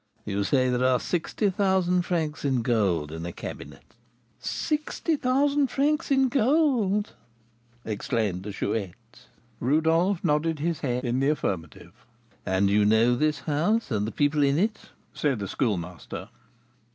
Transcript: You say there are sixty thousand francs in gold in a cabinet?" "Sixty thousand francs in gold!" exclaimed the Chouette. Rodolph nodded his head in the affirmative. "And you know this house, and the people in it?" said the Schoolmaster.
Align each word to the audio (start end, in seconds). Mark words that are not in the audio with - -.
You 0.25 0.43
say 0.43 0.69
there 0.69 0.83
are 0.87 0.99
sixty 0.99 1.51
thousand 1.51 2.05
francs 2.05 2.43
in 2.43 2.63
gold 2.63 3.11
in 3.11 3.23
a 3.23 3.31
cabinet?" 3.31 3.93
"Sixty 4.39 5.15
thousand 5.15 5.67
francs 5.67 6.09
in 6.09 6.27
gold!" 6.27 7.13
exclaimed 7.85 8.41
the 8.41 8.51
Chouette. 8.51 9.27
Rodolph 9.59 10.23
nodded 10.23 10.57
his 10.57 10.79
head 10.79 11.05
in 11.05 11.19
the 11.19 11.29
affirmative. 11.29 11.93
"And 12.47 12.67
you 12.67 12.83
know 12.83 13.15
this 13.15 13.41
house, 13.41 13.91
and 13.91 14.07
the 14.07 14.11
people 14.11 14.41
in 14.41 14.57
it?" 14.57 14.89
said 15.13 15.37
the 15.37 15.47
Schoolmaster. 15.47 16.29